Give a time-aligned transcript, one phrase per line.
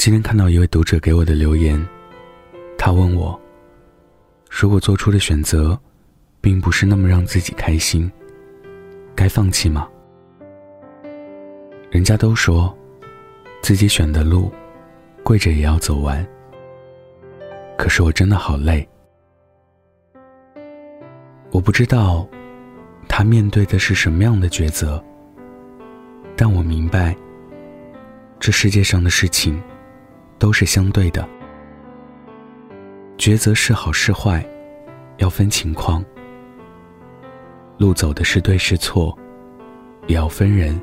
[0.00, 1.78] 今天看到一位读者给我的留言，
[2.78, 3.38] 他问我：
[4.48, 5.78] 如果做出的选择，
[6.40, 8.10] 并不是那么让自己开心，
[9.14, 9.86] 该放弃吗？
[11.90, 12.74] 人家都说，
[13.60, 14.50] 自己选的路，
[15.22, 16.26] 跪着也要走完。
[17.76, 18.88] 可是我真的好累。
[21.50, 22.26] 我不知道，
[23.06, 25.04] 他面对的是什么样的抉择，
[26.34, 27.14] 但我明白，
[28.38, 29.62] 这世界上的事情。
[30.40, 31.28] 都是相对的，
[33.18, 34.44] 抉择是好是坏，
[35.18, 36.02] 要分情况；
[37.76, 39.16] 路走的是对是错，
[40.06, 40.80] 也要分人。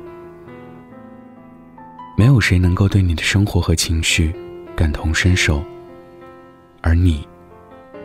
[2.16, 4.32] 没有谁能够对你的生活和情绪
[4.76, 5.60] 感同身受，
[6.80, 7.26] 而你，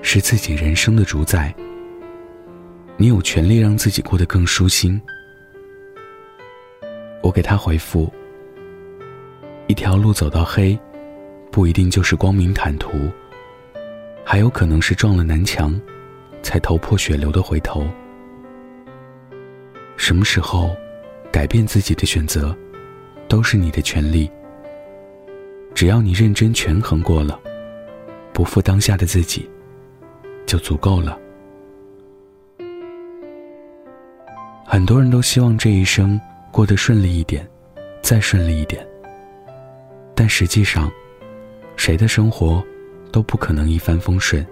[0.02, 1.54] 是自己人生的主宰。
[2.98, 5.00] 你有权利让自己过得更舒心。
[7.22, 8.12] 我给他回复：
[9.68, 10.78] 一条路走到黑。
[11.54, 13.12] 不一定就是光明坦途，
[14.26, 15.80] 还有可能是撞了南墙，
[16.42, 17.88] 才头破血流的回头。
[19.96, 20.76] 什么时候，
[21.32, 22.58] 改变自己的选择，
[23.28, 24.28] 都是你的权利。
[25.76, 27.40] 只要你认真权衡过了，
[28.34, 29.48] 不负当下的自己，
[30.48, 31.20] 就足够了。
[34.66, 36.20] 很多人都希望这一生
[36.52, 37.48] 过得顺利一点，
[38.02, 38.84] 再顺利一点，
[40.16, 40.92] 但实际上。
[41.86, 42.64] 谁的生活
[43.12, 44.48] 都不可能一帆风顺。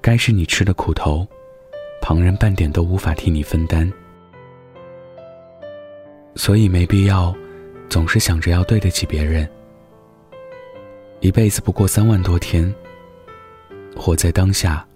[0.00, 1.28] 该是你吃的苦头，
[2.00, 3.92] 旁人半点都无法替你分担。
[6.34, 7.36] 所以没必要
[7.90, 9.46] 总是想着要对得起别人。
[11.20, 12.74] 一辈子不过三万多天，
[13.94, 14.88] 活在当下，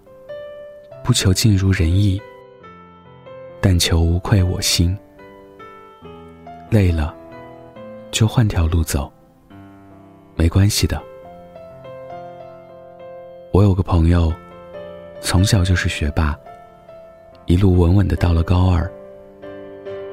[1.03, 2.19] 不求尽如人意，
[3.61, 4.97] 但求无愧我心。
[6.71, 7.15] 累了，
[8.09, 9.13] 就换条路走。
[10.37, 11.01] 没关系的。
[13.51, 14.31] 我有个朋友，
[15.19, 16.37] 从小就是学霸，
[17.47, 18.89] 一路稳稳的到了高二。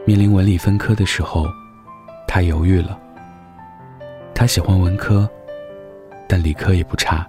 [0.06, 1.46] 面临文理分科的时候，
[2.26, 2.98] 他犹豫了。
[4.34, 5.28] 他喜欢文科，
[6.26, 7.26] 但理科也不差。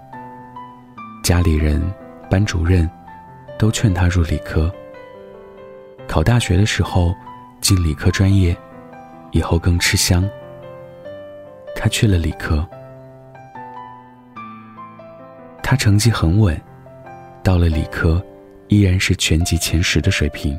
[1.22, 1.82] 家里人、
[2.30, 2.88] 班主任
[3.58, 4.72] 都劝他入理科。
[6.08, 7.14] 考大学的时候，
[7.60, 8.56] 进理科专业，
[9.32, 10.26] 以后更吃香。
[11.74, 12.66] 他去了理科。
[15.68, 16.56] 他成绩很稳，
[17.42, 18.24] 到了理科，
[18.68, 20.56] 依然是全级前十的水平。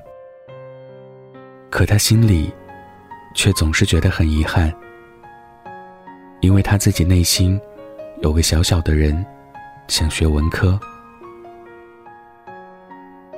[1.69, 2.51] 可他心里，
[3.34, 4.69] 却总是觉得很遗憾，
[6.41, 7.57] 因为他自己内心，
[8.22, 9.25] 有个小小的人，
[9.88, 10.78] 想学文科。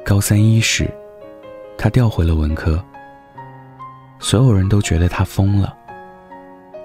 [0.03, 0.89] 高三一时，
[1.77, 2.83] 他调回了文科。
[4.17, 5.77] 所有人都觉得他疯了，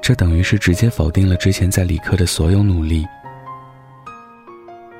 [0.03, 3.07] 这等于是直接否定了之前在理科的所有努力。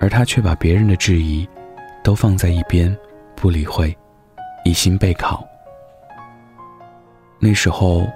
[0.01, 1.49] 而他却把别人的质疑
[2.03, 2.95] 都放在一边，
[3.35, 3.97] 不理会，
[4.65, 5.47] 一心备考。
[7.39, 8.07] 那时候，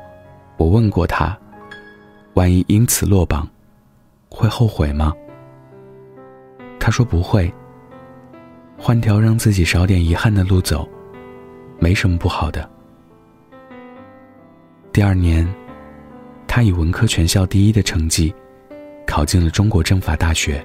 [0.57, 1.37] 我问过他，
[2.35, 3.49] 万一因此落榜，
[4.29, 5.13] 会后悔吗？
[6.79, 7.53] 他说不会。
[8.81, 10.89] 换条让自己少点遗憾的路走，
[11.81, 12.69] 没什么不好的。
[14.93, 15.47] 第二年，
[16.47, 18.33] 他以文科全校第一的成绩，
[19.05, 20.65] 考进了中国政法大学。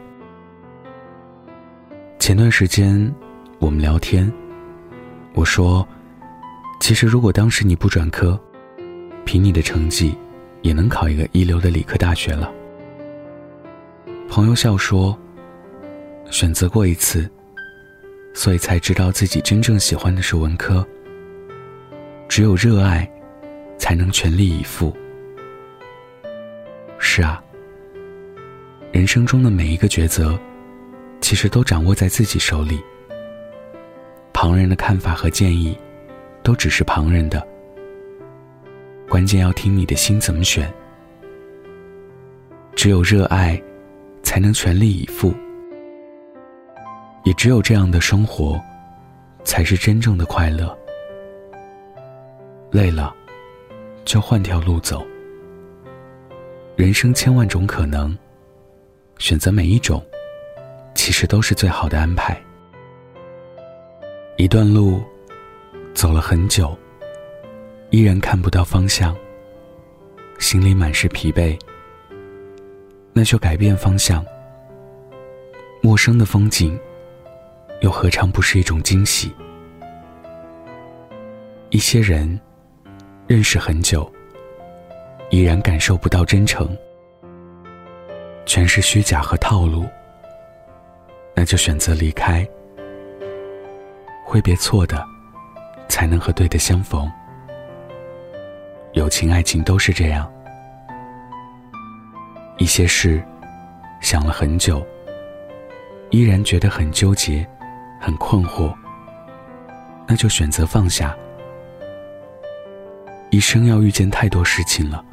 [2.23, 3.13] 前段时间，
[3.59, 4.31] 我们聊天，
[5.33, 5.85] 我说，
[6.79, 8.39] 其实如果当时你不转科，
[9.25, 10.15] 凭你的成绩，
[10.61, 12.49] 也能考一个一流的理科大学了。
[14.29, 15.19] 朋友笑说，
[16.31, 17.29] 选择过一次，
[18.33, 20.87] 所以才知道自己真正喜欢的是文科。
[22.29, 23.05] 只有热爱，
[23.77, 24.95] 才能全力以赴。
[26.97, 27.43] 是啊，
[28.93, 30.39] 人生中的每一个抉择。
[31.23, 32.83] 其实都掌握在自己手里。
[34.33, 35.77] 旁人的看法和建议，
[36.43, 37.41] 都只是旁人的。
[39.07, 40.71] 关键要听你的心怎么选。
[42.75, 43.59] 只有热爱，
[44.21, 45.33] 才能全力以赴。
[47.23, 48.61] 也只有这样的生活，
[49.45, 50.77] 才是真正的快乐。
[52.69, 53.15] 累了，
[54.03, 55.01] 就换条路走。
[56.75, 58.13] 人生千万种可能，
[59.19, 60.03] 选择每一种。
[61.03, 62.41] 其实都是最好的安排。
[64.37, 65.03] 一段路
[65.93, 66.73] 走了很久，
[67.89, 69.13] 依然看不到方向，
[70.39, 71.59] 心里满是疲惫。
[73.11, 74.25] 那就改变方向。
[75.81, 76.79] 陌生的风景，
[77.81, 79.29] 又何尝不是一种惊喜？
[81.69, 82.39] 一些人
[83.27, 84.09] 认识很久，
[85.31, 86.65] 依然感受不到真诚。
[88.45, 89.85] 全是虚假和套路，
[91.35, 92.47] 那就选择离开。
[94.25, 95.05] 挥别错的，
[95.87, 97.11] 才能和对的相逢。
[98.93, 100.31] 友情、爱情都是这样。
[102.57, 103.23] 一些事，
[103.99, 104.85] 想了很久，
[106.11, 107.45] 依然觉得很纠结、
[107.99, 108.73] 很困惑，
[110.07, 111.15] 那就选择放下。
[113.31, 115.03] 一生要遇见太多事情了，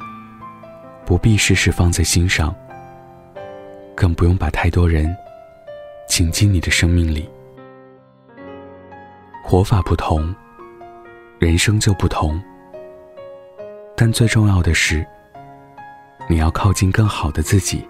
[1.05, 2.55] 不必事事放在心上，
[3.95, 5.15] 更不用把太多人
[6.11, 7.29] 请进你的生命里。
[9.41, 10.35] 活法不同，
[11.39, 12.37] 人生就不同。
[13.95, 15.07] 但最重要的是，
[16.27, 17.87] 你要靠近更好的自己。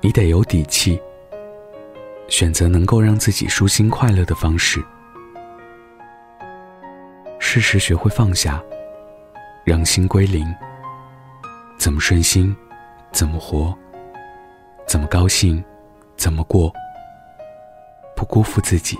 [0.00, 0.96] 你得有底气，
[2.28, 4.80] 选择能够让自己舒心快乐的方式，
[7.40, 8.62] 适时学会放下。
[9.64, 10.46] 让心归零，
[11.76, 12.54] 怎么顺心，
[13.10, 13.76] 怎么活，
[14.86, 15.64] 怎么高兴，
[16.16, 16.72] 怎么过，
[18.22, 18.96] 不辜负自己，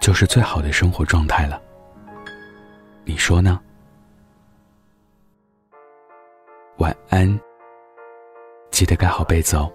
[0.00, 1.60] 就是最好的生活状态了。
[3.04, 3.60] 你说呢？
[6.78, 7.38] 晚安，
[8.70, 9.70] 记得盖好被子哦。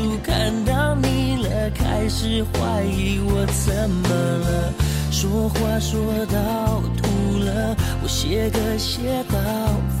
[0.00, 4.72] 看书看到你了，开始怀疑我怎么了，
[5.10, 9.38] 说话说到吐了，我写歌写到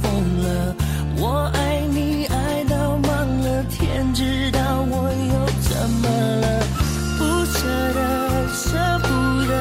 [0.00, 0.10] 疯
[0.42, 0.74] 了，
[1.18, 6.62] 我爱你爱到忘了，天知道我又怎么了，
[7.18, 7.58] 不舍
[7.92, 9.08] 得舍不
[9.46, 9.52] 得，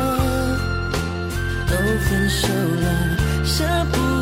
[1.68, 1.75] 都
[2.07, 4.19] 分手了，舍不。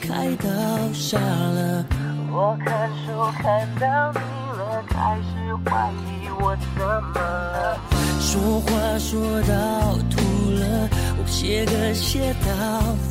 [0.00, 0.48] 开到
[0.92, 1.84] 下了
[2.30, 4.20] 我看书看到你
[4.58, 7.78] 了开始怀疑我怎么了
[8.20, 10.20] 说话说到吐
[10.50, 10.88] 了
[11.18, 12.50] 我写歌写到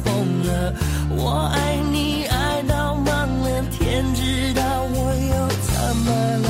[0.04, 0.74] 疯了
[1.18, 6.48] 我爱你爱到忘了天知道我又怎么了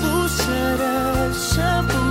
[0.00, 0.42] 不舍
[0.78, 2.03] 得舍不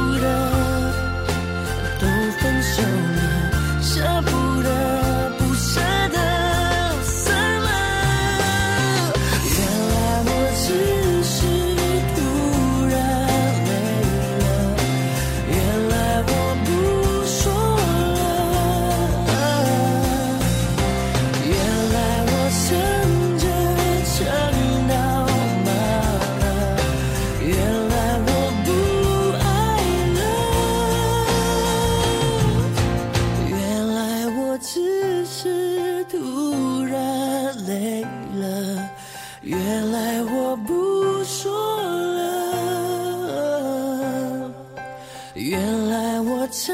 [45.44, 46.74] 原来我曾